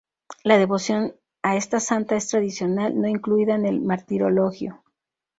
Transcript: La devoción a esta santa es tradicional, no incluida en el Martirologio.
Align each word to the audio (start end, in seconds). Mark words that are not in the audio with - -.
La 0.43 0.57
devoción 0.57 1.13
a 1.43 1.55
esta 1.57 1.79
santa 1.79 2.15
es 2.15 2.27
tradicional, 2.27 2.99
no 2.99 3.07
incluida 3.07 3.53
en 3.53 3.67
el 3.67 3.81
Martirologio. 3.81 4.81